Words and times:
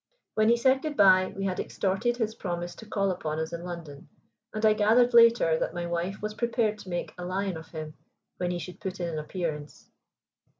When 0.33 0.49
he 0.49 0.57
said 0.57 0.81
good 0.81 0.97
bye 0.97 1.31
we 1.37 1.45
had 1.45 1.59
extorted 1.59 2.17
his 2.17 2.33
promise 2.33 2.73
to 2.77 2.87
call 2.87 3.11
upon 3.11 3.37
us 3.37 3.53
in 3.53 3.61
London, 3.63 4.09
and 4.51 4.65
I 4.65 4.73
gathered 4.73 5.13
later 5.13 5.59
that 5.59 5.75
my 5.75 5.85
wife 5.85 6.23
was 6.23 6.33
prepared 6.33 6.79
to 6.79 6.89
make 6.89 7.13
a 7.19 7.23
lion 7.23 7.55
of 7.55 7.67
him 7.67 7.93
when 8.37 8.49
he 8.49 8.57
should 8.57 8.81
put 8.81 8.99
in 8.99 9.09
an 9.09 9.19
appearance. 9.19 9.87